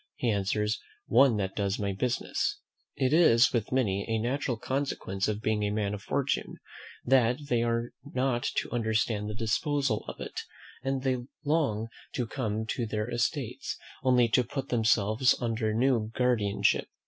[0.15, 2.57] he answers, "one that does my business."
[2.95, 6.55] It is, with many, a natural consequence of being a man of fortune,
[7.05, 10.41] that they are not to understand the disposal of it;
[10.83, 16.87] and they long to come to their estates, only to put themselves under new guardianship.